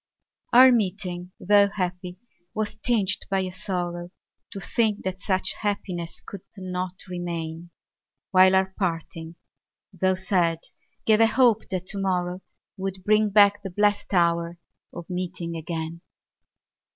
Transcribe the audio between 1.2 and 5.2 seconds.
tho' happy, was tinged by a sorrow To think